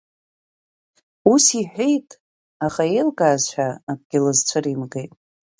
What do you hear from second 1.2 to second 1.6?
Ус